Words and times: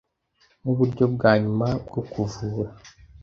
nk’uburyo 0.61 1.05
bwa 1.13 1.31
nyuma 1.41 1.67
bwo 1.85 2.01
kuvura 2.11 2.71